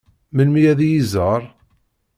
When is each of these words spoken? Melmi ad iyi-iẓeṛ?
Melmi 0.35 0.61
ad 0.71 0.79
iyi-iẓeṛ? 0.81 1.41